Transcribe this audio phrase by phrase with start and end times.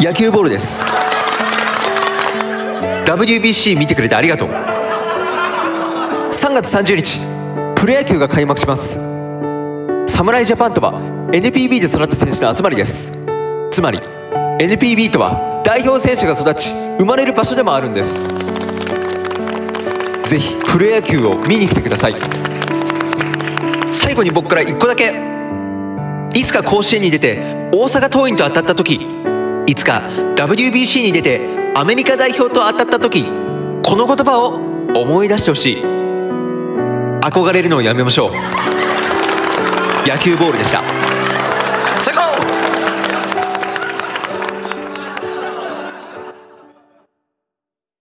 [0.00, 0.80] 野球ボールです。
[3.04, 4.48] WBC 見てくれてありがとう。
[4.48, 7.20] 3月30日
[7.74, 9.00] プロ野球が開幕します。
[10.06, 10.92] 侍ジャパンとは
[11.32, 13.10] NPB で育った選手の集まりです。
[13.72, 13.98] つまり
[14.60, 18.14] NPB とは代表選手が育ち生まれる場所でもあるんです。
[20.30, 22.14] ぜひプロ野球を見に来てください。
[23.92, 25.26] 最後に僕から1個だけ。
[26.34, 29.17] いつか甲子園に出て大阪桐蔭と当たった時
[29.68, 30.00] いつか
[30.36, 31.42] WBC に出て
[31.74, 34.54] アメリカ代表と当たった時この言葉を
[34.98, 35.76] 思い出してほしい。
[35.76, 38.32] 憧れるのをやめましょう。
[40.08, 41.07] 野球ボールでした。